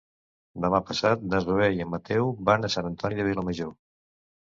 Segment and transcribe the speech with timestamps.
[0.61, 3.71] Demà passat na Zoè i en Mateu van a Sant Antoni de Vilamajor.